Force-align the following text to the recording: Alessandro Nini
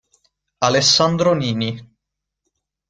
Alessandro 0.57 1.35
Nini 1.37 1.77